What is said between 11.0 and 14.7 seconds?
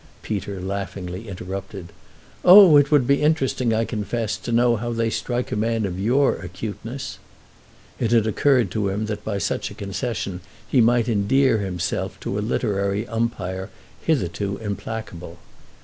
endear himself to a literary umpire hitherto